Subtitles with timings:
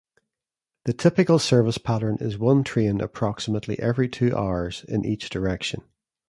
[0.85, 5.83] The typical service pattern is one train approximately every two hours in each direction.